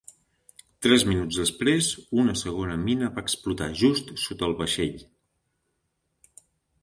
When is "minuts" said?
1.09-1.37